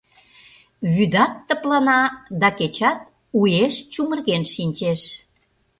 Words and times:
Вӱдат 0.93 1.33
тыплана, 1.47 2.01
да 2.41 2.47
кечат 2.57 2.99
уэш 3.39 3.75
«чумырген» 3.91 4.43
шинчеш. 4.53 5.01